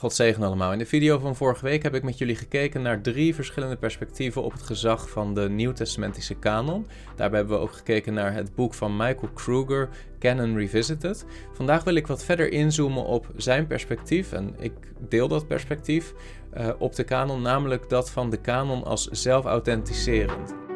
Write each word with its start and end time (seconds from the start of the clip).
God 0.00 0.12
zegen 0.12 0.42
allemaal. 0.42 0.72
In 0.72 0.78
de 0.78 0.86
video 0.86 1.18
van 1.18 1.36
vorige 1.36 1.64
week 1.64 1.82
heb 1.82 1.94
ik 1.94 2.02
met 2.02 2.18
jullie 2.18 2.36
gekeken 2.36 2.82
naar 2.82 3.00
drie 3.00 3.34
verschillende 3.34 3.76
perspectieven 3.76 4.42
op 4.42 4.52
het 4.52 4.62
gezag 4.62 5.10
van 5.10 5.34
de 5.34 5.48
Nieuwtestamentische 5.48 6.34
kanon. 6.34 6.86
Daarbij 7.16 7.38
hebben 7.38 7.56
we 7.56 7.62
ook 7.62 7.72
gekeken 7.72 8.14
naar 8.14 8.34
het 8.34 8.54
boek 8.54 8.74
van 8.74 8.96
Michael 8.96 9.32
Kruger, 9.34 9.88
Canon 10.18 10.56
Revisited. 10.56 11.24
Vandaag 11.52 11.84
wil 11.84 11.94
ik 11.94 12.06
wat 12.06 12.24
verder 12.24 12.52
inzoomen 12.52 13.04
op 13.04 13.26
zijn 13.36 13.66
perspectief, 13.66 14.32
en 14.32 14.54
ik 14.58 14.72
deel 15.08 15.28
dat 15.28 15.46
perspectief, 15.46 16.12
uh, 16.56 16.68
op 16.78 16.94
de 16.94 17.04
kanon, 17.04 17.42
namelijk 17.42 17.88
dat 17.88 18.10
van 18.10 18.30
de 18.30 18.40
kanon 18.40 18.84
als 18.84 19.06
zelfauthenticerend. 19.06 20.69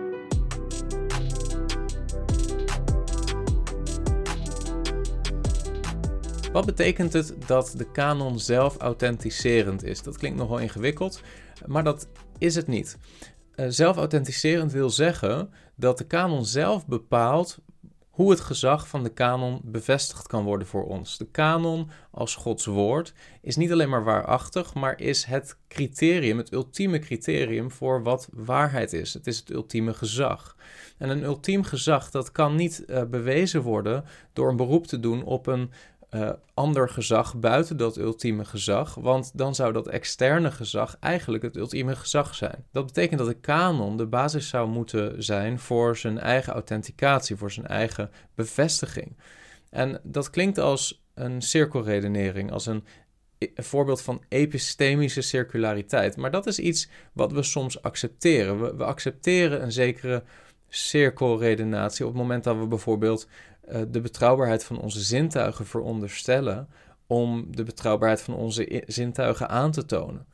Wat 6.55 6.67
betekent 6.67 7.13
het 7.13 7.35
dat 7.47 7.75
de 7.77 7.91
kanon 7.91 8.39
zelf 8.39 8.77
authenticerend 8.77 9.85
is? 9.85 10.03
Dat 10.03 10.19
klinkt 10.19 10.39
nogal 10.39 10.59
ingewikkeld, 10.59 11.21
maar 11.67 11.85
dat 11.85 12.09
is 12.39 12.55
het 12.55 12.67
niet. 12.67 12.99
Uh, 13.57 13.67
zelf 13.69 13.97
authenticerend 13.97 14.73
wil 14.73 14.91
zeggen 14.91 15.51
dat 15.75 15.99
de 15.99 16.07
kanon 16.07 16.45
zelf 16.45 16.87
bepaalt 16.87 17.59
hoe 18.15 18.31
het 18.31 18.41
gezag 18.41 18.89
van 18.89 19.03
de 19.03 19.13
kanon 19.13 19.61
bevestigd 19.65 20.27
kan 20.27 20.45
worden 20.45 20.67
voor 20.67 20.85
ons. 20.85 21.19
De 21.19 21.27
kanon 21.31 21.91
als 22.11 22.35
Gods 22.35 22.65
woord 22.65 23.13
is 23.41 23.57
niet 23.57 23.73
alleen 23.73 23.89
maar 23.89 24.05
waarachtig, 24.05 24.75
maar 24.75 25.01
is 25.01 25.25
het 25.25 25.57
criterium, 25.69 26.39
het 26.39 26.53
ultieme 26.53 26.99
criterium 26.99 27.71
voor 27.71 28.03
wat 28.03 28.29
waarheid 28.33 28.93
is. 28.93 29.15
Het 29.15 29.27
is 29.27 29.39
het 29.39 29.51
ultieme 29.51 29.95
gezag. 29.95 30.57
En 30.99 31.09
een 31.09 31.23
ultiem 31.23 31.63
gezag 31.63 32.11
dat 32.11 32.33
kan 32.33 32.55
niet 32.55 32.85
uh, 32.87 33.03
bewezen 33.05 33.63
worden 33.63 34.05
door 34.33 34.49
een 34.49 34.57
beroep 34.57 34.87
te 34.87 35.01
doen 35.01 35.25
op 35.25 35.47
een 35.47 35.71
uh, 36.15 36.31
ander 36.55 36.89
gezag 36.89 37.37
buiten 37.37 37.77
dat 37.77 37.97
ultieme 37.97 38.45
gezag, 38.45 38.95
want 38.95 39.31
dan 39.35 39.55
zou 39.55 39.73
dat 39.73 39.89
externe 39.89 40.51
gezag 40.51 40.97
eigenlijk 41.01 41.43
het 41.43 41.57
ultieme 41.57 41.97
gezag 41.97 42.35
zijn. 42.35 42.65
Dat 42.73 42.87
betekent 42.87 43.19
dat 43.19 43.29
de 43.29 43.41
kanon 43.41 43.97
de 43.97 44.07
basis 44.07 44.49
zou 44.49 44.69
moeten 44.69 45.23
zijn 45.23 45.59
voor 45.59 45.97
zijn 45.97 46.19
eigen 46.19 46.53
authenticatie, 46.53 47.37
voor 47.37 47.51
zijn 47.51 47.67
eigen 47.67 48.11
bevestiging. 48.35 49.17
En 49.71 50.01
dat 50.03 50.31
klinkt 50.31 50.59
als 50.59 51.03
een 51.15 51.43
cirkelredenering, 51.43 52.53
als 52.53 52.67
een, 52.67 52.85
een 53.39 53.65
voorbeeld 53.65 54.03
van 54.03 54.23
epistemische 54.29 55.23
circulariteit. 55.23 56.17
Maar 56.17 56.31
dat 56.31 56.47
is 56.47 56.59
iets 56.59 56.89
wat 57.13 57.33
we 57.33 57.43
soms 57.43 57.83
accepteren. 57.83 58.61
We, 58.61 58.77
we 58.77 58.85
accepteren 58.85 59.63
een 59.63 59.73
zekere 59.73 60.23
cirkelredenatie 60.69 62.07
op 62.07 62.13
het 62.13 62.21
moment 62.21 62.45
dat 62.45 62.59
we 62.59 62.67
bijvoorbeeld 62.67 63.29
uh, 63.69 63.83
de 63.89 64.01
betrouwbaarheid 64.01 64.65
van 64.65 64.81
onze 64.81 65.01
zintuigen 65.01 65.67
veronderstellen 65.67 66.69
om 67.07 67.57
de 67.57 67.63
betrouwbaarheid 67.63 68.23
van 68.23 68.35
onze 68.35 68.83
zintuigen 68.87 69.49
aan 69.49 69.71
te 69.71 69.87
tonen. 69.87 70.27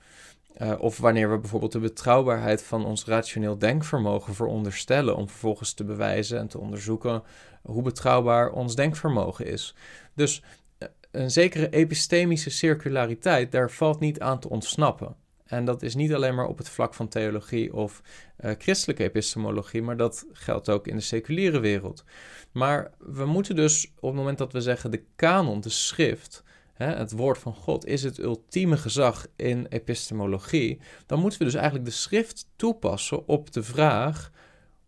Uh, 0.62 0.73
of 0.78 0.98
wanneer 0.98 1.31
we 1.31 1.39
bijvoorbeeld 1.39 1.73
de 1.73 1.78
betrouwbaarheid 1.78 2.62
van 2.62 2.84
ons 2.84 3.05
rationeel 3.05 3.58
denkvermogen 3.58 4.34
veronderstellen 4.34 5.17
om 5.17 5.28
vervolgens 5.28 5.73
te 5.73 5.84
bewijzen 5.84 6.39
en 6.39 6.48
te 6.48 6.58
onderzoeken 6.58 7.23
hoe 7.62 7.83
betrouwbaar 7.83 8.51
ons 8.51 8.75
denkvermogen 8.75 9.47
is. 9.47 9.75
Dus 10.14 10.42
uh, 10.78 10.89
een 11.11 11.31
zekere 11.31 11.69
epistemische 11.69 12.51
circulariteit, 12.51 13.53
daar 13.53 13.70
valt 13.70 14.01
niet 14.01 14.20
aan 14.20 14.41
te 14.41 14.48
ontsnappen. 14.48 15.17
En 15.51 15.65
dat 15.65 15.83
is 15.83 15.95
niet 15.95 16.15
alleen 16.15 16.34
maar 16.34 16.47
op 16.47 16.59
het 16.59 16.69
vlak 16.69 16.95
van 16.95 17.09
theologie 17.09 17.75
of 17.75 18.03
uh, 18.41 18.51
christelijke 18.59 19.05
epistemologie, 19.05 19.83
maar 19.83 19.97
dat 19.97 20.27
geldt 20.33 20.69
ook 20.69 20.87
in 20.87 20.97
de 20.97 21.03
seculiere 21.03 21.61
wereld. 21.61 22.05
Maar 22.53 22.91
we 22.98 23.25
moeten 23.25 23.57
dus 23.57 23.92
op 23.95 24.09
het 24.09 24.19
moment 24.19 24.39
dat 24.39 24.53
we 24.53 24.61
zeggen 24.61 24.91
de 24.91 25.05
kanon, 25.17 25.61
de 25.61 25.69
schrift, 25.69 26.42
hè, 26.73 26.87
het 26.87 27.12
woord 27.12 27.39
van 27.39 27.55
God, 27.55 27.87
is 27.87 28.03
het 28.03 28.19
ultieme 28.19 28.77
gezag 28.77 29.27
in 29.37 29.67
epistemologie, 29.67 30.81
dan 31.07 31.20
moeten 31.20 31.39
we 31.39 31.45
dus 31.45 31.55
eigenlijk 31.55 31.85
de 31.85 31.91
schrift 31.91 32.47
toepassen 32.57 33.29
op 33.29 33.53
de 33.53 33.62
vraag 33.62 34.31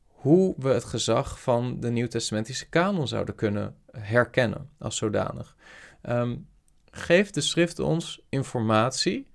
hoe 0.06 0.54
we 0.58 0.68
het 0.68 0.84
gezag 0.84 1.40
van 1.40 1.80
de 1.80 1.90
Nieuwtestamentische 1.90 2.68
kanon 2.68 3.08
zouden 3.08 3.34
kunnen 3.34 3.76
herkennen 3.90 4.70
als 4.78 4.96
zodanig. 4.96 5.56
Um, 6.02 6.46
geeft 6.90 7.34
de 7.34 7.40
schrift 7.40 7.78
ons 7.78 8.22
informatie 8.28 9.30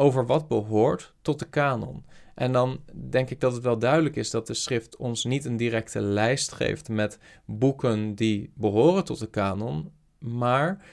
over 0.00 0.26
wat 0.26 0.48
behoort 0.48 1.14
tot 1.22 1.38
de 1.38 1.48
kanon. 1.48 2.04
En 2.34 2.52
dan 2.52 2.80
denk 3.10 3.30
ik 3.30 3.40
dat 3.40 3.52
het 3.52 3.62
wel 3.62 3.78
duidelijk 3.78 4.16
is 4.16 4.30
dat 4.30 4.46
de 4.46 4.54
schrift 4.54 4.96
ons 4.96 5.24
niet 5.24 5.44
een 5.44 5.56
directe 5.56 6.00
lijst 6.00 6.52
geeft 6.52 6.88
met 6.88 7.18
boeken 7.44 8.14
die 8.14 8.52
behoren 8.54 9.04
tot 9.04 9.18
de 9.18 9.30
kanon, 9.30 9.92
maar 10.18 10.84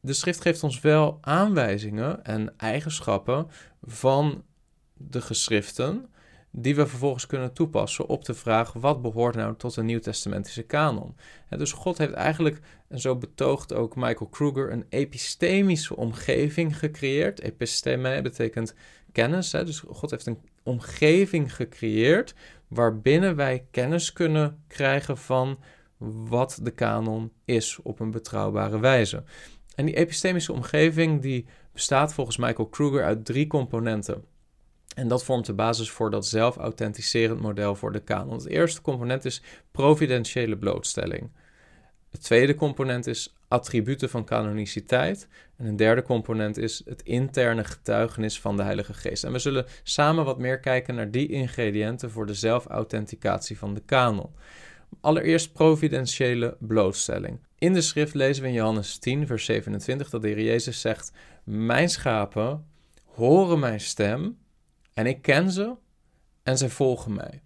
de 0.00 0.12
schrift 0.12 0.40
geeft 0.40 0.62
ons 0.62 0.80
wel 0.80 1.18
aanwijzingen 1.20 2.24
en 2.24 2.54
eigenschappen 2.56 3.46
van 3.82 4.44
de 4.92 5.20
geschriften 5.20 6.08
die 6.56 6.74
we 6.74 6.86
vervolgens 6.86 7.26
kunnen 7.26 7.52
toepassen 7.52 8.06
op 8.06 8.24
de 8.24 8.34
vraag 8.34 8.72
wat 8.72 9.02
behoort 9.02 9.34
nou 9.34 9.56
tot 9.56 9.74
de 9.74 9.82
nieuwtestamentische 9.82 10.62
kanon. 10.62 11.16
dus 11.48 11.72
God 11.72 11.98
heeft 11.98 12.12
eigenlijk, 12.12 12.60
en 12.88 13.00
zo 13.00 13.16
betoogt 13.16 13.72
ook 13.72 13.96
Michael 13.96 14.30
Kruger, 14.30 14.72
een 14.72 14.86
epistemische 14.88 15.96
omgeving 15.96 16.78
gecreëerd. 16.78 17.40
Episteme 17.40 18.22
betekent 18.22 18.74
kennis, 19.12 19.50
dus 19.50 19.80
God 19.88 20.10
heeft 20.10 20.26
een 20.26 20.38
omgeving 20.62 21.54
gecreëerd 21.54 22.34
waarbinnen 22.68 23.36
wij 23.36 23.66
kennis 23.70 24.12
kunnen 24.12 24.62
krijgen 24.66 25.18
van 25.18 25.58
wat 26.28 26.58
de 26.62 26.70
kanon 26.70 27.32
is 27.44 27.78
op 27.82 28.00
een 28.00 28.10
betrouwbare 28.10 28.78
wijze. 28.78 29.22
En 29.74 29.86
die 29.86 29.96
epistemische 29.96 30.52
omgeving 30.52 31.22
die 31.22 31.46
bestaat 31.72 32.14
volgens 32.14 32.36
Michael 32.36 32.68
Kruger 32.68 33.04
uit 33.04 33.24
drie 33.24 33.46
componenten. 33.46 34.24
En 34.94 35.08
dat 35.08 35.24
vormt 35.24 35.46
de 35.46 35.52
basis 35.52 35.90
voor 35.90 36.10
dat 36.10 36.26
zelfauthenticerend 36.26 37.40
model 37.40 37.74
voor 37.74 37.92
de 37.92 38.00
kanon. 38.00 38.34
Het 38.34 38.46
eerste 38.46 38.80
component 38.80 39.24
is 39.24 39.42
providentiële 39.70 40.56
blootstelling. 40.56 41.30
Het 42.10 42.22
tweede 42.22 42.54
component 42.54 43.06
is 43.06 43.34
attributen 43.48 44.10
van 44.10 44.24
canoniciteit. 44.24 45.28
En 45.56 45.66
een 45.66 45.76
derde 45.76 46.02
component 46.02 46.56
is 46.56 46.82
het 46.84 47.02
interne 47.02 47.64
getuigenis 47.64 48.40
van 48.40 48.56
de 48.56 48.62
Heilige 48.62 48.94
Geest. 48.94 49.24
En 49.24 49.32
we 49.32 49.38
zullen 49.38 49.66
samen 49.82 50.24
wat 50.24 50.38
meer 50.38 50.60
kijken 50.60 50.94
naar 50.94 51.10
die 51.10 51.28
ingrediënten 51.28 52.10
voor 52.10 52.26
de 52.26 52.34
zelfauthenticatie 52.34 53.58
van 53.58 53.74
de 53.74 53.82
kanon. 53.86 54.30
Allereerst 55.00 55.52
providentiële 55.52 56.56
blootstelling. 56.60 57.38
In 57.58 57.72
de 57.72 57.80
schrift 57.80 58.14
lezen 58.14 58.42
we 58.42 58.48
in 58.48 58.54
Johannes 58.54 58.98
10, 58.98 59.26
vers 59.26 59.44
27 59.44 60.10
dat 60.10 60.22
de 60.22 60.28
Heer 60.28 60.42
Jezus 60.42 60.80
zegt: 60.80 61.12
Mijn 61.44 61.88
schapen 61.88 62.66
horen 63.04 63.58
mijn 63.58 63.80
stem 63.80 64.36
en 64.94 65.06
ik 65.06 65.22
ken 65.22 65.50
ze 65.50 65.74
en 66.42 66.58
zij 66.58 66.68
volgen 66.68 67.14
mij. 67.14 67.42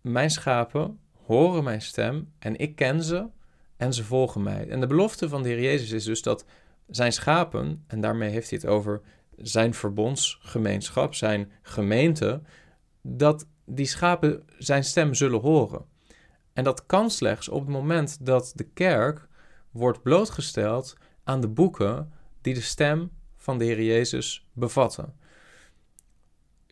Mijn 0.00 0.30
schapen 0.30 1.00
horen 1.12 1.64
mijn 1.64 1.82
stem 1.82 2.32
en 2.38 2.56
ik 2.56 2.76
ken 2.76 3.02
ze 3.02 3.28
en 3.76 3.92
ze 3.92 4.04
volgen 4.04 4.42
mij. 4.42 4.68
En 4.68 4.80
de 4.80 4.86
belofte 4.86 5.28
van 5.28 5.42
de 5.42 5.48
Heer 5.48 5.60
Jezus 5.60 5.90
is 5.90 6.04
dus 6.04 6.22
dat 6.22 6.44
zijn 6.88 7.12
schapen, 7.12 7.84
en 7.86 8.00
daarmee 8.00 8.30
heeft 8.30 8.50
hij 8.50 8.58
het 8.62 8.70
over 8.70 9.00
zijn 9.36 9.74
verbondsgemeenschap, 9.74 11.14
zijn 11.14 11.52
gemeente, 11.62 12.42
dat 13.02 13.46
die 13.64 13.86
schapen 13.86 14.42
zijn 14.58 14.84
stem 14.84 15.14
zullen 15.14 15.40
horen. 15.40 15.84
En 16.52 16.64
dat 16.64 16.86
kan 16.86 17.10
slechts 17.10 17.48
op 17.48 17.60
het 17.60 17.70
moment 17.70 18.26
dat 18.26 18.52
de 18.54 18.64
kerk 18.64 19.28
wordt 19.70 20.02
blootgesteld 20.02 20.96
aan 21.24 21.40
de 21.40 21.48
boeken 21.48 22.12
die 22.40 22.54
de 22.54 22.60
stem 22.60 23.10
van 23.36 23.58
de 23.58 23.64
Heer 23.64 23.82
Jezus 23.82 24.48
bevatten. 24.52 25.14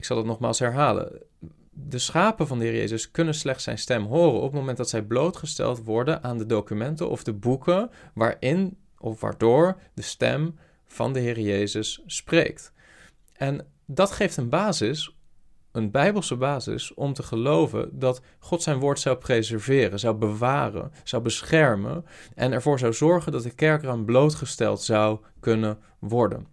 Ik 0.02 0.08
zal 0.08 0.16
het 0.16 0.26
nogmaals 0.26 0.58
herhalen. 0.58 1.22
De 1.70 1.98
schapen 1.98 2.46
van 2.46 2.58
de 2.58 2.64
Heer 2.64 2.74
Jezus 2.74 3.10
kunnen 3.10 3.34
slechts 3.34 3.64
zijn 3.64 3.78
stem 3.78 4.04
horen 4.04 4.40
op 4.40 4.42
het 4.42 4.52
moment 4.52 4.76
dat 4.76 4.88
zij 4.88 5.02
blootgesteld 5.02 5.84
worden 5.84 6.22
aan 6.22 6.38
de 6.38 6.46
documenten 6.46 7.10
of 7.10 7.22
de 7.22 7.32
boeken 7.32 7.90
waarin 8.14 8.76
of 8.98 9.20
waardoor 9.20 9.76
de 9.94 10.02
stem 10.02 10.58
van 10.84 11.12
de 11.12 11.20
Heer 11.20 11.40
Jezus 11.40 12.02
spreekt. 12.06 12.72
En 13.32 13.66
dat 13.86 14.10
geeft 14.10 14.36
een 14.36 14.48
basis, 14.48 15.16
een 15.72 15.90
bijbelse 15.90 16.36
basis, 16.36 16.94
om 16.94 17.12
te 17.12 17.22
geloven 17.22 17.98
dat 17.98 18.20
God 18.38 18.62
zijn 18.62 18.78
woord 18.78 19.00
zou 19.00 19.16
preserveren, 19.16 19.98
zou 19.98 20.16
bewaren, 20.16 20.92
zou 21.04 21.22
beschermen 21.22 22.04
en 22.34 22.52
ervoor 22.52 22.78
zou 22.78 22.92
zorgen 22.92 23.32
dat 23.32 23.42
de 23.42 23.54
kerk 23.54 23.82
eraan 23.82 24.04
blootgesteld 24.04 24.82
zou 24.82 25.20
kunnen 25.40 25.78
worden. 25.98 26.51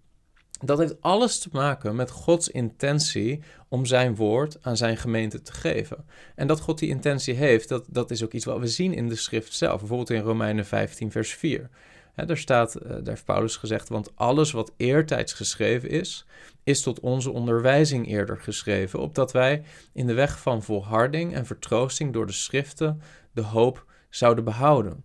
Dat 0.65 0.77
heeft 0.77 1.01
alles 1.01 1.39
te 1.39 1.50
maken 1.51 1.95
met 1.95 2.11
Gods 2.11 2.50
intentie 2.50 3.41
om 3.67 3.85
zijn 3.85 4.15
woord 4.15 4.57
aan 4.61 4.77
zijn 4.77 4.97
gemeente 4.97 5.41
te 5.41 5.51
geven. 5.51 6.06
En 6.35 6.47
dat 6.47 6.59
God 6.59 6.79
die 6.79 6.89
intentie 6.89 7.33
heeft, 7.33 7.69
dat, 7.69 7.85
dat 7.89 8.11
is 8.11 8.23
ook 8.23 8.33
iets 8.33 8.45
wat 8.45 8.59
we 8.59 8.67
zien 8.67 8.94
in 8.94 9.09
de 9.09 9.15
schrift 9.15 9.53
zelf. 9.53 9.79
Bijvoorbeeld 9.79 10.09
in 10.09 10.21
Romeinen 10.21 10.65
15, 10.65 11.11
vers 11.11 11.33
4. 11.33 11.69
daar 12.15 12.38
staat, 12.38 12.75
eh, 12.75 12.89
daar 12.89 13.01
heeft 13.03 13.25
Paulus 13.25 13.57
gezegd, 13.57 13.89
want 13.89 14.11
alles 14.15 14.51
wat 14.51 14.71
eertijds 14.77 15.33
geschreven 15.33 15.89
is, 15.89 16.25
is 16.63 16.81
tot 16.81 17.00
onze 17.00 17.31
onderwijzing 17.31 18.07
eerder 18.07 18.38
geschreven, 18.38 19.00
opdat 19.00 19.31
wij 19.31 19.63
in 19.94 20.07
de 20.07 20.13
weg 20.13 20.39
van 20.39 20.63
volharding 20.63 21.33
en 21.33 21.45
vertroosting 21.45 22.13
door 22.13 22.25
de 22.25 22.33
schriften 22.33 23.01
de 23.33 23.41
hoop 23.41 23.85
zouden 24.09 24.44
behouden 24.44 25.03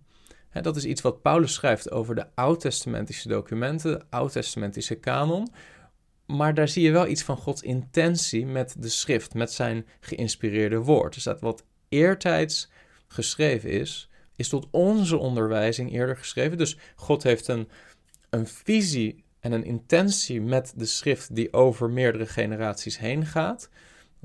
dat 0.62 0.76
is 0.76 0.84
iets 0.84 1.00
wat 1.00 1.22
Paulus 1.22 1.52
schrijft 1.52 1.90
over 1.90 2.14
de 2.14 2.26
oud-testamentische 2.34 3.28
documenten, 3.28 3.98
de 3.98 4.04
oud-testamentische 4.10 4.94
kanon. 4.94 5.48
Maar 6.26 6.54
daar 6.54 6.68
zie 6.68 6.82
je 6.82 6.90
wel 6.90 7.06
iets 7.06 7.22
van 7.22 7.36
Gods 7.36 7.62
intentie 7.62 8.46
met 8.46 8.74
de 8.78 8.88
schrift, 8.88 9.34
met 9.34 9.52
zijn 9.52 9.86
geïnspireerde 10.00 10.78
woord. 10.78 11.14
Dus 11.14 11.22
dat 11.22 11.40
wat 11.40 11.64
eertijds 11.88 12.70
geschreven 13.06 13.70
is, 13.70 14.10
is 14.36 14.48
tot 14.48 14.66
onze 14.70 15.16
onderwijzing 15.16 15.92
eerder 15.92 16.16
geschreven. 16.16 16.58
Dus 16.58 16.78
God 16.96 17.22
heeft 17.22 17.48
een, 17.48 17.68
een 18.30 18.46
visie 18.46 19.24
en 19.40 19.52
een 19.52 19.64
intentie 19.64 20.40
met 20.40 20.72
de 20.76 20.86
schrift 20.86 21.34
die 21.34 21.52
over 21.52 21.90
meerdere 21.90 22.26
generaties 22.26 22.98
heen 22.98 23.26
gaat. 23.26 23.68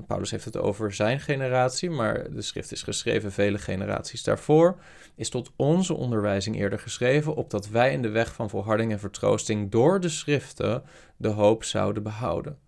Paulus 0.06 0.30
heeft 0.30 0.44
het 0.44 0.56
over 0.56 0.92
zijn 0.92 1.20
generatie, 1.20 1.90
maar 1.90 2.32
de 2.32 2.42
schrift 2.42 2.72
is 2.72 2.82
geschreven 2.82 3.32
vele 3.32 3.58
generaties 3.58 4.22
daarvoor. 4.22 4.78
Is 5.14 5.28
tot 5.28 5.52
onze 5.56 5.94
onderwijzing 5.94 6.56
eerder 6.56 6.78
geschreven, 6.78 7.34
opdat 7.34 7.68
wij 7.68 7.92
in 7.92 8.02
de 8.02 8.08
weg 8.08 8.34
van 8.34 8.50
volharding 8.50 8.92
en 8.92 8.98
vertroosting 8.98 9.70
door 9.70 10.00
de 10.00 10.08
schriften 10.08 10.82
de 11.16 11.28
hoop 11.28 11.64
zouden 11.64 12.02
behouden. 12.02 12.58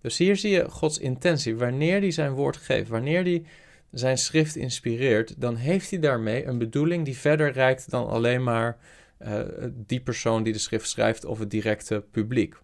Dus 0.00 0.18
hier 0.18 0.36
zie 0.36 0.50
je 0.50 0.70
Gods 0.70 0.98
intentie. 0.98 1.56
Wanneer 1.56 2.00
hij 2.00 2.10
zijn 2.10 2.32
woord 2.32 2.56
geeft, 2.56 2.88
wanneer 2.88 3.22
hij 3.22 3.44
zijn 3.90 4.18
schrift 4.18 4.56
inspireert, 4.56 5.40
dan 5.40 5.56
heeft 5.56 5.90
hij 5.90 5.98
daarmee 5.98 6.46
een 6.46 6.58
bedoeling 6.58 7.04
die 7.04 7.16
verder 7.16 7.52
reikt 7.52 7.90
dan 7.90 8.06
alleen 8.08 8.42
maar 8.42 8.78
uh, 9.22 9.40
die 9.72 10.00
persoon 10.00 10.42
die 10.42 10.52
de 10.52 10.58
schrift 10.58 10.88
schrijft 10.88 11.24
of 11.24 11.38
het 11.38 11.50
directe 11.50 12.04
publiek. 12.10 12.56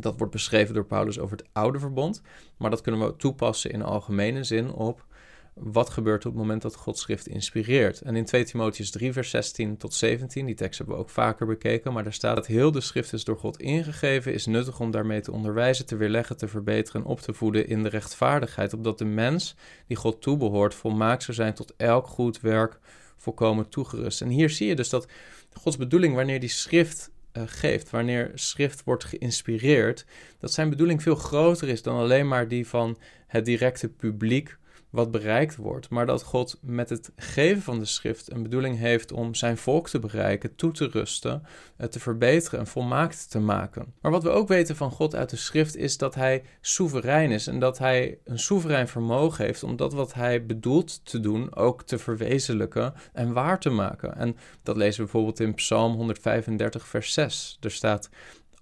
Dat 0.00 0.18
wordt 0.18 0.32
beschreven 0.32 0.74
door 0.74 0.86
Paulus 0.86 1.18
over 1.18 1.36
het 1.36 1.46
oude 1.52 1.78
verbond, 1.78 2.22
maar 2.56 2.70
dat 2.70 2.80
kunnen 2.80 3.06
we 3.06 3.16
toepassen 3.16 3.70
in 3.70 3.82
algemene 3.82 4.44
zin 4.44 4.72
op 4.72 5.06
wat 5.54 5.90
gebeurt 5.90 6.26
op 6.26 6.32
het 6.32 6.40
moment 6.40 6.62
dat 6.62 6.74
God 6.74 6.98
schrift 6.98 7.26
inspireert. 7.26 8.00
En 8.00 8.16
in 8.16 8.24
2 8.24 8.44
Timotheus 8.44 8.90
3, 8.90 9.12
vers 9.12 9.30
16 9.30 9.76
tot 9.76 9.94
17, 9.94 10.46
die 10.46 10.54
tekst 10.54 10.78
hebben 10.78 10.96
we 10.96 11.02
ook 11.02 11.10
vaker 11.10 11.46
bekeken, 11.46 11.92
maar 11.92 12.02
daar 12.02 12.12
staat 12.12 12.36
dat 12.36 12.46
heel 12.46 12.72
de 12.72 12.80
schrift 12.80 13.12
is 13.12 13.24
door 13.24 13.38
God 13.38 13.60
ingegeven, 13.60 14.32
is 14.32 14.46
nuttig 14.46 14.80
om 14.80 14.90
daarmee 14.90 15.20
te 15.20 15.32
onderwijzen, 15.32 15.86
te 15.86 15.96
weerleggen, 15.96 16.36
te 16.36 16.48
verbeteren 16.48 17.00
en 17.00 17.06
op 17.06 17.20
te 17.20 17.32
voeden 17.32 17.68
in 17.68 17.82
de 17.82 17.88
rechtvaardigheid, 17.88 18.72
opdat 18.72 18.98
de 18.98 19.04
mens 19.04 19.56
die 19.86 19.96
God 19.96 20.22
toebehoort 20.22 20.74
volmaakt 20.74 21.22
zou 21.22 21.36
zijn 21.36 21.54
tot 21.54 21.74
elk 21.76 22.06
goed 22.06 22.40
werk 22.40 22.78
volkomen 23.16 23.68
toegerust. 23.68 24.20
En 24.20 24.28
hier 24.28 24.50
zie 24.50 24.66
je 24.66 24.74
dus 24.74 24.88
dat 24.88 25.08
Gods 25.52 25.76
bedoeling, 25.76 26.14
wanneer 26.14 26.40
die 26.40 26.48
schrift 26.48 27.10
uh, 27.36 27.42
geeft, 27.46 27.90
wanneer 27.90 28.30
schrift 28.34 28.84
wordt 28.84 29.04
geïnspireerd, 29.04 30.04
dat 30.40 30.52
zijn 30.52 30.70
bedoeling 30.70 31.02
veel 31.02 31.14
groter 31.14 31.68
is 31.68 31.82
dan 31.82 31.96
alleen 31.96 32.28
maar 32.28 32.48
die 32.48 32.66
van 32.66 32.98
het 33.26 33.44
directe 33.44 33.88
publiek 33.88 34.56
wat 34.94 35.10
bereikt 35.10 35.56
wordt, 35.56 35.88
maar 35.90 36.06
dat 36.06 36.22
God 36.22 36.58
met 36.60 36.88
het 36.88 37.12
geven 37.16 37.62
van 37.62 37.78
de 37.78 37.84
schrift 37.84 38.32
een 38.32 38.42
bedoeling 38.42 38.78
heeft 38.78 39.12
om 39.12 39.34
zijn 39.34 39.56
volk 39.56 39.88
te 39.88 39.98
bereiken, 39.98 40.54
toe 40.54 40.72
te 40.72 40.86
rusten, 40.86 41.42
te 41.90 42.00
verbeteren 42.00 42.58
en 42.58 42.66
volmaakt 42.66 43.30
te 43.30 43.38
maken. 43.38 43.94
Maar 44.00 44.10
wat 44.10 44.22
we 44.22 44.28
ook 44.28 44.48
weten 44.48 44.76
van 44.76 44.90
God 44.90 45.14
uit 45.14 45.30
de 45.30 45.36
schrift 45.36 45.76
is 45.76 45.98
dat 45.98 46.14
hij 46.14 46.42
soeverein 46.60 47.30
is 47.30 47.46
en 47.46 47.58
dat 47.58 47.78
hij 47.78 48.18
een 48.24 48.38
soeverein 48.38 48.88
vermogen 48.88 49.44
heeft 49.44 49.62
om 49.62 49.76
dat 49.76 49.92
wat 49.92 50.14
hij 50.14 50.46
bedoelt 50.46 51.04
te 51.04 51.20
doen 51.20 51.56
ook 51.56 51.82
te 51.82 51.98
verwezenlijken 51.98 52.94
en 53.12 53.32
waar 53.32 53.60
te 53.60 53.70
maken. 53.70 54.16
En 54.16 54.36
dat 54.62 54.76
lezen 54.76 54.96
we 54.96 55.02
bijvoorbeeld 55.02 55.40
in 55.40 55.54
Psalm 55.54 55.94
135 55.94 56.86
vers 56.86 57.12
6. 57.12 57.58
Er 57.60 57.70
staat 57.70 58.10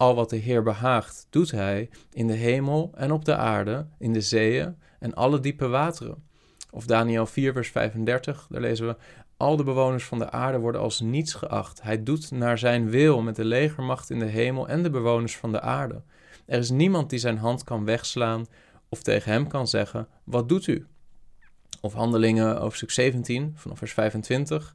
al 0.03 0.15
wat 0.15 0.31
de 0.31 0.37
Heer 0.37 0.63
behaagt, 0.63 1.27
doet 1.31 1.51
hij 1.51 1.91
in 2.13 2.27
de 2.27 2.33
hemel 2.33 2.91
en 2.95 3.13
op 3.13 3.25
de 3.25 3.37
aarde, 3.37 3.87
in 3.99 4.13
de 4.13 4.21
zeeën 4.21 4.77
en 4.99 5.15
alle 5.15 5.41
diepe 5.41 5.69
wateren. 5.69 6.23
Of 6.71 6.87
Daniel 6.87 7.27
4, 7.27 7.53
vers 7.53 7.71
35, 7.71 8.47
daar 8.51 8.61
lezen 8.61 8.87
we: 8.87 8.97
Al 9.37 9.57
de 9.57 9.65
bewoners 9.65 10.05
van 10.05 10.19
de 10.19 10.31
aarde 10.31 10.59
worden 10.59 10.81
als 10.81 11.01
niets 11.01 11.35
geacht. 11.35 11.83
Hij 11.83 12.03
doet 12.03 12.31
naar 12.31 12.59
zijn 12.59 12.91
wil 12.91 13.23
met 13.23 13.37
de 13.37 13.45
legermacht 13.45 14.11
in 14.11 14.19
de 14.19 14.25
hemel 14.25 14.69
en 14.69 14.83
de 14.83 14.91
bewoners 14.91 15.37
van 15.37 15.53
de 15.53 15.61
aarde. 15.61 16.03
Er 16.47 16.59
is 16.59 16.71
niemand 16.71 17.11
die 17.11 17.19
zijn 17.19 17.39
hand 17.39 17.65
kan 17.65 17.85
wegslaan 17.85 18.47
of 18.89 19.03
tegen 19.03 19.33
hem 19.33 19.49
kan 19.49 19.69
zeggen: 19.69 20.09
Wat 20.25 20.49
doet 20.49 20.67
u? 20.67 20.87
Of 21.81 21.93
Handelingen 21.93 22.57
hoofdstuk 22.57 22.91
17, 22.91 23.53
vanaf 23.57 23.79
vers 23.79 23.93
25. 23.93 24.75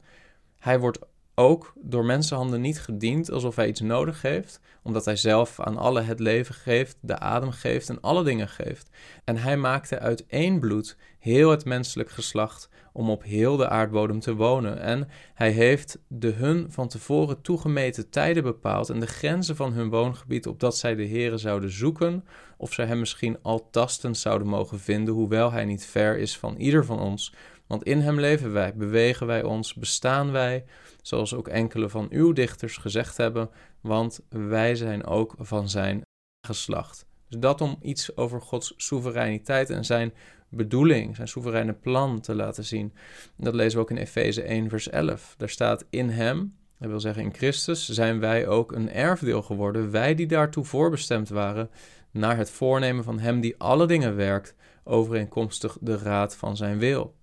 Hij 0.59 0.79
wordt 0.79 0.99
ook 1.39 1.73
door 1.75 2.05
mensenhanden 2.05 2.61
niet 2.61 2.79
gediend 2.79 3.31
alsof 3.31 3.55
hij 3.55 3.67
iets 3.67 3.79
nodig 3.79 4.21
heeft, 4.21 4.59
omdat 4.83 5.05
hij 5.05 5.15
zelf 5.15 5.59
aan 5.59 5.77
alle 5.77 6.01
het 6.01 6.19
leven 6.19 6.55
geeft, 6.55 6.97
de 7.01 7.19
adem 7.19 7.51
geeft 7.51 7.89
en 7.89 8.01
alle 8.01 8.23
dingen 8.23 8.47
geeft. 8.47 8.89
En 9.23 9.37
hij 9.37 9.57
maakte 9.57 9.99
uit 9.99 10.25
één 10.27 10.59
bloed 10.59 10.97
heel 11.19 11.49
het 11.49 11.65
menselijk 11.65 12.09
geslacht 12.09 12.69
om 12.93 13.09
op 13.09 13.23
heel 13.23 13.57
de 13.57 13.69
aardbodem 13.69 14.19
te 14.19 14.35
wonen. 14.35 14.81
En 14.81 15.09
hij 15.33 15.51
heeft 15.51 15.99
de 16.07 16.31
hun 16.31 16.65
van 16.69 16.87
tevoren 16.87 17.41
toegemeten 17.41 18.09
tijden 18.09 18.43
bepaald 18.43 18.89
en 18.89 18.99
de 18.99 19.07
grenzen 19.07 19.55
van 19.55 19.73
hun 19.73 19.89
woongebied, 19.89 20.47
opdat 20.47 20.77
zij 20.77 20.95
de 20.95 21.07
Here 21.07 21.37
zouden 21.37 21.71
zoeken, 21.71 22.25
of 22.57 22.73
zij 22.73 22.85
hem 22.85 22.99
misschien 22.99 23.37
al 23.41 23.69
tastend 23.69 24.17
zouden 24.17 24.47
mogen 24.47 24.79
vinden, 24.79 25.13
hoewel 25.13 25.51
hij 25.51 25.65
niet 25.65 25.85
ver 25.85 26.17
is 26.17 26.37
van 26.37 26.55
ieder 26.55 26.85
van 26.85 26.99
ons. 26.99 27.33
Want 27.67 27.83
in 27.83 27.99
hem 27.99 28.19
leven 28.19 28.53
wij, 28.53 28.75
bewegen 28.75 29.27
wij 29.27 29.43
ons, 29.43 29.73
bestaan 29.73 30.31
wij, 30.31 30.65
zoals 31.01 31.33
ook 31.33 31.47
enkele 31.47 31.89
van 31.89 32.07
uw 32.09 32.33
dichters 32.33 32.77
gezegd 32.77 33.17
hebben, 33.17 33.49
want 33.81 34.19
wij 34.29 34.75
zijn 34.75 35.05
ook 35.05 35.35
van 35.37 35.69
zijn 35.69 36.01
geslacht. 36.47 37.05
Dus 37.29 37.39
dat 37.39 37.61
om 37.61 37.77
iets 37.81 38.17
over 38.17 38.41
Gods 38.41 38.73
soevereiniteit 38.77 39.69
en 39.69 39.85
zijn 39.85 40.13
bedoeling, 40.49 41.15
zijn 41.15 41.27
soevereine 41.27 41.73
plan 41.73 42.21
te 42.21 42.35
laten 42.35 42.65
zien. 42.65 42.93
Dat 43.35 43.53
lezen 43.53 43.77
we 43.77 43.83
ook 43.83 43.91
in 43.91 43.97
Efeze 43.97 44.41
1, 44.41 44.69
vers 44.69 44.89
11. 44.89 45.35
Daar 45.37 45.49
staat 45.49 45.85
in 45.89 46.09
hem, 46.09 46.55
dat 46.79 46.89
wil 46.89 46.99
zeggen 46.99 47.23
in 47.23 47.33
Christus, 47.33 47.89
zijn 47.89 48.19
wij 48.19 48.47
ook 48.47 48.71
een 48.71 48.91
erfdeel 48.91 49.41
geworden, 49.41 49.91
wij 49.91 50.15
die 50.15 50.27
daartoe 50.27 50.65
voorbestemd 50.65 51.29
waren, 51.29 51.69
naar 52.11 52.37
het 52.37 52.49
voornemen 52.49 53.03
van 53.03 53.19
hem 53.19 53.41
die 53.41 53.55
alle 53.57 53.87
dingen 53.87 54.15
werkt, 54.15 54.55
overeenkomstig 54.83 55.77
de 55.81 55.97
raad 55.97 56.35
van 56.35 56.57
zijn 56.57 56.77
wil. 56.77 57.15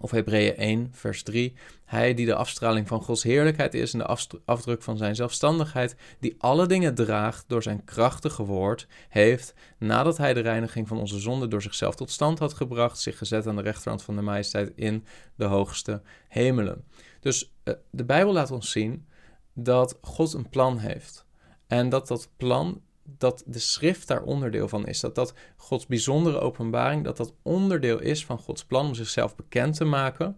Of 0.00 0.10
Hebreeën 0.10 0.56
1, 0.56 0.88
vers 0.92 1.22
3. 1.22 1.54
Hij 1.84 2.14
die 2.14 2.26
de 2.26 2.34
afstraling 2.34 2.88
van 2.88 3.02
Gods 3.02 3.22
heerlijkheid 3.22 3.74
is 3.74 3.92
en 3.92 3.98
de 3.98 4.16
afdruk 4.44 4.82
van 4.82 4.96
zijn 4.96 5.14
zelfstandigheid, 5.14 5.96
die 6.18 6.34
alle 6.38 6.66
dingen 6.66 6.94
draagt 6.94 7.44
door 7.46 7.62
zijn 7.62 7.84
krachtige 7.84 8.44
woord, 8.44 8.86
heeft, 9.08 9.54
nadat 9.78 10.16
hij 10.16 10.34
de 10.34 10.40
reiniging 10.40 10.88
van 10.88 10.98
onze 10.98 11.18
zonde 11.18 11.48
door 11.48 11.62
zichzelf 11.62 11.94
tot 11.94 12.10
stand 12.10 12.38
had 12.38 12.54
gebracht, 12.54 12.98
zich 12.98 13.18
gezet 13.18 13.46
aan 13.46 13.56
de 13.56 13.62
rechterhand 13.62 14.02
van 14.02 14.16
de 14.16 14.22
majesteit 14.22 14.72
in 14.74 15.04
de 15.34 15.44
hoogste 15.44 16.02
hemelen. 16.28 16.84
Dus 17.20 17.52
uh, 17.64 17.74
de 17.90 18.04
Bijbel 18.04 18.32
laat 18.32 18.50
ons 18.50 18.70
zien 18.70 19.06
dat 19.54 19.98
God 20.00 20.32
een 20.32 20.48
plan 20.48 20.78
heeft. 20.78 21.26
En 21.66 21.88
dat 21.88 22.08
dat 22.08 22.28
plan 22.36 22.80
dat 23.02 23.42
de 23.46 23.58
schrift 23.58 24.08
daar 24.08 24.22
onderdeel 24.22 24.68
van 24.68 24.86
is. 24.86 25.00
Dat 25.00 25.14
dat 25.14 25.34
Gods 25.56 25.86
bijzondere 25.86 26.38
openbaring, 26.38 27.04
dat 27.04 27.16
dat 27.16 27.34
onderdeel 27.42 28.00
is 28.00 28.24
van 28.24 28.38
Gods 28.38 28.64
plan 28.64 28.86
om 28.86 28.94
zichzelf 28.94 29.36
bekend 29.36 29.76
te 29.76 29.84
maken 29.84 30.36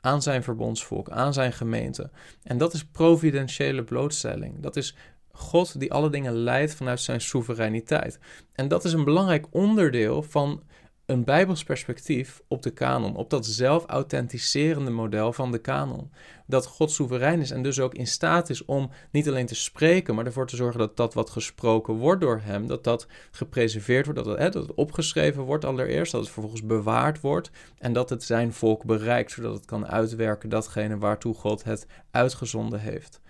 aan 0.00 0.22
zijn 0.22 0.42
verbondsvolk, 0.42 1.10
aan 1.10 1.32
zijn 1.32 1.52
gemeente. 1.52 2.10
En 2.42 2.58
dat 2.58 2.72
is 2.72 2.84
providentiële 2.84 3.84
blootstelling. 3.84 4.60
Dat 4.60 4.76
is 4.76 4.96
God 5.32 5.80
die 5.80 5.92
alle 5.92 6.10
dingen 6.10 6.32
leidt 6.32 6.74
vanuit 6.74 7.00
zijn 7.00 7.20
soevereiniteit. 7.20 8.18
En 8.52 8.68
dat 8.68 8.84
is 8.84 8.92
een 8.92 9.04
belangrijk 9.04 9.46
onderdeel 9.50 10.22
van 10.22 10.62
een 11.06 11.24
Bijbels 11.24 11.64
perspectief 11.64 12.42
op 12.48 12.62
de 12.62 12.70
kanon, 12.70 13.16
op 13.16 13.30
dat 13.30 13.46
zelfauthenticerende 13.46 14.90
model 14.90 15.32
van 15.32 15.52
de 15.52 15.58
kanon. 15.58 16.10
Dat 16.46 16.66
God 16.66 16.90
soeverein 16.90 17.40
is 17.40 17.50
en 17.50 17.62
dus 17.62 17.80
ook 17.80 17.94
in 17.94 18.06
staat 18.06 18.50
is 18.50 18.64
om 18.64 18.90
niet 19.10 19.28
alleen 19.28 19.46
te 19.46 19.54
spreken, 19.54 20.14
maar 20.14 20.26
ervoor 20.26 20.46
te 20.46 20.56
zorgen 20.56 20.78
dat 20.78 20.96
dat 20.96 21.14
wat 21.14 21.30
gesproken 21.30 21.94
wordt 21.94 22.20
door 22.20 22.40
hem, 22.42 22.66
dat 22.66 22.84
dat 22.84 23.06
gepreserveerd 23.30 24.04
wordt, 24.04 24.24
dat 24.24 24.28
het, 24.28 24.38
hè, 24.38 24.50
dat 24.50 24.66
het 24.66 24.74
opgeschreven 24.74 25.42
wordt 25.42 25.64
allereerst, 25.64 26.12
dat 26.12 26.20
het 26.20 26.30
vervolgens 26.30 26.66
bewaard 26.66 27.20
wordt 27.20 27.50
en 27.78 27.92
dat 27.92 28.10
het 28.10 28.22
zijn 28.22 28.52
volk 28.52 28.84
bereikt, 28.84 29.30
zodat 29.30 29.54
het 29.54 29.64
kan 29.64 29.86
uitwerken 29.86 30.48
datgene 30.48 30.98
waartoe 30.98 31.34
God 31.34 31.64
het 31.64 31.86
uitgezonden 32.10 32.80
heeft. 32.80 33.20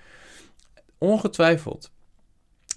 Ongetwijfeld 0.99 1.91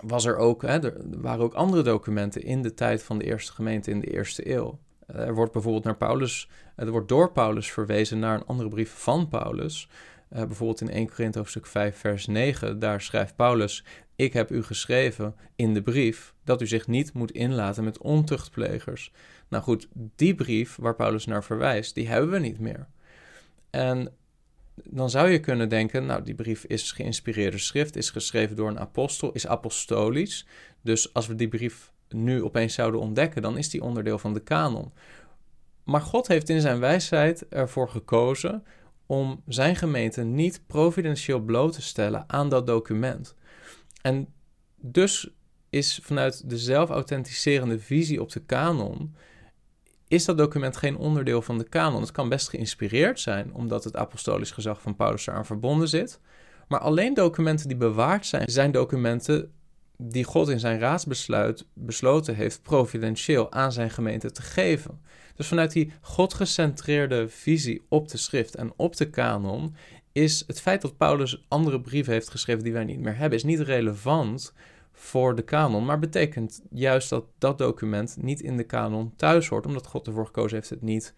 was 0.03 0.25
er 0.25 0.37
ook, 0.37 0.61
hè, 0.61 0.83
er 0.83 1.21
waren 1.21 1.43
ook 1.43 1.53
andere 1.53 1.83
documenten 1.83 2.43
in 2.43 2.61
de 2.61 2.73
tijd 2.73 3.03
van 3.03 3.17
de 3.17 3.23
eerste 3.23 3.51
gemeente 3.51 3.91
in 3.91 3.99
de 3.99 4.11
eerste 4.11 4.53
eeuw. 4.53 4.79
Er 5.13 5.33
wordt 5.33 5.51
bijvoorbeeld 5.51 5.83
naar 5.83 5.97
Paulus, 5.97 6.49
er 6.75 6.91
wordt 6.91 7.07
door 7.07 7.31
Paulus 7.31 7.71
verwezen 7.71 8.19
naar 8.19 8.35
een 8.35 8.45
andere 8.45 8.69
brief 8.69 8.91
van 8.91 9.27
Paulus. 9.27 9.89
Uh, 10.33 10.43
bijvoorbeeld 10.43 10.81
in 10.81 10.89
1 10.89 11.09
Korinthe 11.09 11.37
hoofdstuk 11.37 11.65
5 11.65 11.97
vers 11.97 12.27
9, 12.27 12.79
daar 12.79 13.01
schrijft 13.01 13.35
Paulus: 13.35 13.83
Ik 14.15 14.33
heb 14.33 14.51
u 14.51 14.63
geschreven 14.63 15.35
in 15.55 15.73
de 15.73 15.81
brief 15.81 16.33
dat 16.43 16.61
u 16.61 16.67
zich 16.67 16.87
niet 16.87 17.13
moet 17.13 17.31
inlaten 17.31 17.83
met 17.83 17.97
ontuchtplegers. 17.97 19.11
Nou 19.47 19.63
goed, 19.63 19.87
die 19.93 20.35
brief 20.35 20.75
waar 20.75 20.95
Paulus 20.95 21.25
naar 21.25 21.43
verwijst, 21.43 21.95
die 21.95 22.07
hebben 22.07 22.29
we 22.29 22.39
niet 22.39 22.59
meer. 22.59 22.87
En 23.69 24.13
dan 24.83 25.09
zou 25.09 25.29
je 25.29 25.39
kunnen 25.39 25.69
denken, 25.69 26.05
nou 26.05 26.23
die 26.23 26.35
brief 26.35 26.63
is 26.63 26.91
geïnspireerde 26.91 27.57
schrift, 27.57 27.95
is 27.95 28.09
geschreven 28.09 28.55
door 28.55 28.69
een 28.69 28.79
apostel, 28.79 29.31
is 29.31 29.47
apostolisch. 29.47 30.47
Dus 30.81 31.13
als 31.13 31.27
we 31.27 31.35
die 31.35 31.47
brief 31.47 31.91
nu 32.09 32.43
opeens 32.43 32.73
zouden 32.73 32.99
ontdekken, 32.99 33.41
dan 33.41 33.57
is 33.57 33.69
die 33.69 33.83
onderdeel 33.83 34.17
van 34.17 34.33
de 34.33 34.39
kanon. 34.39 34.93
Maar 35.83 36.01
God 36.01 36.27
heeft 36.27 36.49
in 36.49 36.61
zijn 36.61 36.79
wijsheid 36.79 37.47
ervoor 37.47 37.89
gekozen 37.89 38.63
om 39.05 39.41
zijn 39.47 39.75
gemeente 39.75 40.23
niet 40.23 40.61
providentieel 40.67 41.39
bloot 41.39 41.73
te 41.73 41.81
stellen 41.81 42.23
aan 42.27 42.49
dat 42.49 42.67
document. 42.67 43.35
En 44.01 44.33
dus 44.75 45.33
is 45.69 45.99
vanuit 46.03 46.49
de 46.49 46.57
zelfauthenticerende 46.57 47.79
visie 47.79 48.21
op 48.21 48.31
de 48.31 48.39
kanon, 48.39 49.15
is 50.07 50.25
dat 50.25 50.37
document 50.37 50.77
geen 50.77 50.97
onderdeel 50.97 51.41
van 51.41 51.57
de 51.57 51.69
kanon. 51.69 52.01
Het 52.01 52.11
kan 52.11 52.29
best 52.29 52.49
geïnspireerd 52.49 53.19
zijn, 53.19 53.53
omdat 53.53 53.83
het 53.83 53.95
apostolisch 53.95 54.51
gezag 54.51 54.81
van 54.81 54.95
Paulus 54.95 55.27
eraan 55.27 55.45
verbonden 55.45 55.87
zit. 55.87 56.19
Maar 56.67 56.79
alleen 56.79 57.13
documenten 57.13 57.67
die 57.67 57.77
bewaard 57.77 58.25
zijn, 58.25 58.49
zijn 58.49 58.71
documenten 58.71 59.51
die 60.01 60.23
God 60.23 60.49
in 60.49 60.59
zijn 60.59 60.79
raadsbesluit 60.79 61.65
besloten 61.73 62.35
heeft 62.35 62.61
providentieel 62.61 63.51
aan 63.51 63.71
zijn 63.71 63.89
gemeente 63.89 64.31
te 64.31 64.41
geven. 64.41 65.01
Dus 65.35 65.47
vanuit 65.47 65.71
die 65.71 65.91
godgecentreerde 66.01 67.29
visie 67.29 67.81
op 67.89 68.07
de 68.07 68.17
schrift 68.17 68.55
en 68.55 68.73
op 68.75 68.95
de 68.95 69.09
kanon 69.09 69.75
is 70.11 70.43
het 70.47 70.61
feit 70.61 70.81
dat 70.81 70.97
Paulus 70.97 71.45
andere 71.47 71.81
brieven 71.81 72.13
heeft 72.13 72.29
geschreven 72.29 72.63
die 72.63 72.73
wij 72.73 72.83
niet 72.83 72.99
meer 72.99 73.17
hebben, 73.17 73.37
is 73.37 73.43
niet 73.43 73.59
relevant 73.59 74.53
voor 74.91 75.35
de 75.35 75.41
kanon, 75.41 75.85
maar 75.85 75.99
betekent 75.99 76.61
juist 76.69 77.09
dat 77.09 77.25
dat 77.37 77.57
document 77.57 78.17
niet 78.19 78.41
in 78.41 78.57
de 78.57 78.63
kanon 78.63 79.13
thuis 79.15 79.47
hoort, 79.47 79.65
omdat 79.65 79.87
God 79.87 80.07
ervoor 80.07 80.25
gekozen 80.25 80.57
heeft 80.57 80.69
het 80.69 80.81
niet 80.81 81.13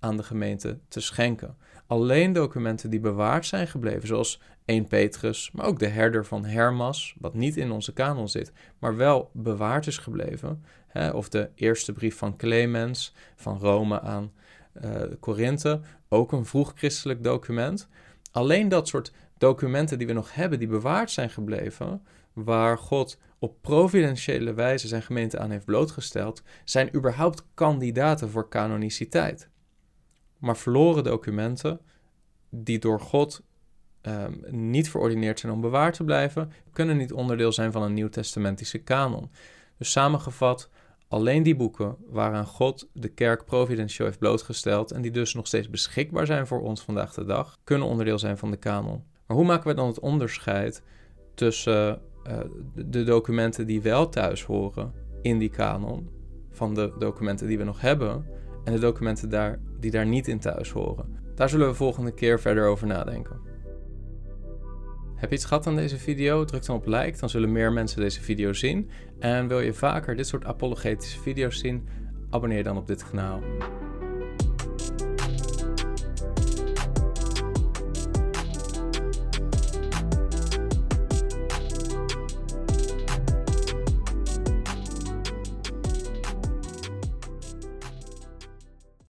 aan 0.00 0.16
de 0.16 0.22
gemeente 0.22 0.78
te 0.88 1.00
schenken. 1.00 1.56
Alleen 1.86 2.32
documenten 2.32 2.90
die 2.90 3.00
bewaard 3.00 3.46
zijn 3.46 3.68
gebleven, 3.68 4.08
zoals 4.08 4.40
1 4.64 4.86
Petrus, 4.86 5.50
maar 5.52 5.66
ook 5.66 5.78
de 5.78 5.86
herder 5.86 6.26
van 6.26 6.44
Hermas, 6.44 7.14
wat 7.18 7.34
niet 7.34 7.56
in 7.56 7.70
onze 7.70 7.92
kanon 7.92 8.28
zit, 8.28 8.52
maar 8.78 8.96
wel 8.96 9.30
bewaard 9.32 9.86
is 9.86 9.98
gebleven, 9.98 10.64
hè, 10.86 11.10
of 11.10 11.28
de 11.28 11.50
eerste 11.54 11.92
brief 11.92 12.16
van 12.16 12.36
Clemens 12.36 13.14
van 13.36 13.58
Rome 13.58 14.00
aan 14.00 14.32
uh, 14.84 15.02
Korinthe, 15.20 15.80
ook 16.08 16.32
een 16.32 16.46
vroeg 16.46 16.72
christelijk 16.76 17.24
document. 17.24 17.88
Alleen 18.32 18.68
dat 18.68 18.88
soort 18.88 19.12
documenten 19.38 19.98
die 19.98 20.06
we 20.06 20.12
nog 20.12 20.34
hebben, 20.34 20.58
die 20.58 20.68
bewaard 20.68 21.10
zijn 21.10 21.30
gebleven, 21.30 22.02
waar 22.32 22.78
God 22.78 23.18
op 23.38 23.56
providentiële 23.60 24.54
wijze 24.54 24.88
zijn 24.88 25.02
gemeente 25.02 25.38
aan 25.38 25.50
heeft 25.50 25.64
blootgesteld, 25.64 26.42
zijn 26.64 26.94
überhaupt 26.96 27.44
kandidaten 27.54 28.30
voor 28.30 28.48
canoniciteit. 28.48 29.48
Maar 30.40 30.56
verloren 30.56 31.04
documenten, 31.04 31.80
die 32.48 32.78
door 32.78 33.00
God 33.00 33.42
um, 34.02 34.44
niet 34.50 34.90
verordineerd 34.90 35.40
zijn 35.40 35.52
om 35.52 35.60
bewaard 35.60 35.94
te 35.94 36.04
blijven, 36.04 36.52
kunnen 36.72 36.96
niet 36.96 37.12
onderdeel 37.12 37.52
zijn 37.52 37.72
van 37.72 37.82
een 37.82 37.94
nieuwtestamentische 37.94 38.78
kanon. 38.78 39.30
Dus 39.78 39.90
samengevat, 39.90 40.70
alleen 41.08 41.42
die 41.42 41.56
boeken 41.56 41.96
waaraan 42.06 42.46
God 42.46 42.88
de 42.92 43.08
kerk 43.08 43.44
providentieel 43.44 44.06
heeft 44.06 44.18
blootgesteld 44.18 44.90
en 44.90 45.02
die 45.02 45.10
dus 45.10 45.34
nog 45.34 45.46
steeds 45.46 45.70
beschikbaar 45.70 46.26
zijn 46.26 46.46
voor 46.46 46.60
ons 46.60 46.82
vandaag 46.82 47.14
de 47.14 47.24
dag, 47.24 47.58
kunnen 47.64 47.88
onderdeel 47.88 48.18
zijn 48.18 48.38
van 48.38 48.50
de 48.50 48.56
kanon. 48.56 49.04
Maar 49.26 49.36
hoe 49.36 49.46
maken 49.46 49.68
we 49.68 49.74
dan 49.74 49.86
het 49.86 50.00
onderscheid 50.00 50.82
tussen 51.34 52.00
uh, 52.26 52.38
de 52.74 53.04
documenten 53.04 53.66
die 53.66 53.82
wel 53.82 54.08
thuis 54.08 54.44
horen 54.44 54.92
in 55.22 55.38
die 55.38 55.50
kanon, 55.50 56.10
van 56.50 56.74
de 56.74 56.92
documenten 56.98 57.46
die 57.46 57.58
we 57.58 57.64
nog 57.64 57.80
hebben, 57.80 58.26
en 58.64 58.72
de 58.72 58.78
documenten 58.78 59.30
daar, 59.30 59.58
die 59.80 59.90
daar 59.90 60.06
niet 60.06 60.28
in 60.28 60.38
thuis 60.38 60.70
horen? 60.70 61.18
Daar 61.34 61.48
zullen 61.48 61.68
we 61.68 61.74
volgende 61.74 62.14
keer 62.14 62.40
verder 62.40 62.66
over 62.66 62.86
nadenken. 62.86 63.40
Heb 65.14 65.30
je 65.30 65.36
iets 65.36 65.44
gehad 65.44 65.66
aan 65.66 65.76
deze 65.76 65.98
video? 65.98 66.44
Druk 66.44 66.66
dan 66.66 66.76
op 66.76 66.86
like, 66.86 67.18
dan 67.18 67.28
zullen 67.28 67.52
meer 67.52 67.72
mensen 67.72 68.00
deze 68.00 68.22
video 68.22 68.52
zien. 68.52 68.90
En 69.18 69.48
wil 69.48 69.60
je 69.60 69.72
vaker 69.72 70.16
dit 70.16 70.26
soort 70.26 70.44
apologetische 70.44 71.20
video's 71.20 71.58
zien? 71.58 71.88
Abonneer 72.30 72.62
dan 72.62 72.76
op 72.76 72.86
dit 72.86 73.10
kanaal. 73.10 73.40